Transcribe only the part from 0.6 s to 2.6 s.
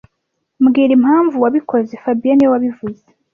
Mbwira impamvu wabikoze fabien niwe